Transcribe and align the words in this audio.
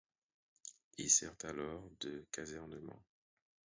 Il 0.97 1.11
sert 1.11 1.35
alors 1.43 1.87
de 1.99 2.25
casernement. 2.31 3.03